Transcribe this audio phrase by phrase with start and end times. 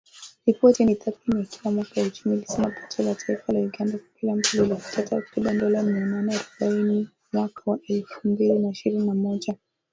[0.45, 3.97] Ripoti hiyo, ni tathmini ya kila mwaka ya uchumi, ilisema pato la taifa la Uganda
[3.97, 9.07] kwa kila mtu lilifikia takriban dola mia nane arobaini mwaka wa elfu mbili na ishirini
[9.07, 9.55] na moja.